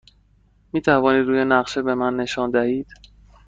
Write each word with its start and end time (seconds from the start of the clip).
می 0.73 0.81
توانید 0.81 1.27
روی 1.27 1.45
نقشه 1.45 1.81
به 1.81 1.95
من 1.95 2.15
نشان 2.17 2.51
دهید؟ 2.51 2.87